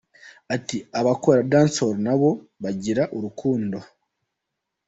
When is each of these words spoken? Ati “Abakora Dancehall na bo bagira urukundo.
Ati 0.55 0.77
“Abakora 0.99 1.47
Dancehall 1.51 1.95
na 2.05 2.13
bo 2.19 2.29
bagira 2.63 3.03
urukundo. 3.15 3.77